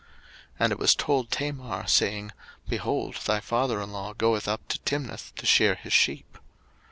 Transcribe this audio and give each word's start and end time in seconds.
01:038:013 0.53 0.55
And 0.61 0.71
it 0.71 0.79
was 0.79 0.95
told 0.95 1.29
Tamar, 1.29 1.85
saying, 1.87 2.31
Behold 2.67 3.17
thy 3.27 3.39
father 3.39 3.79
in 3.83 3.91
law 3.91 4.13
goeth 4.13 4.47
up 4.47 4.67
to 4.69 4.79
Timnath 4.79 5.31
to 5.35 5.45
shear 5.45 5.75
his 5.75 5.93
sheep. 5.93 6.39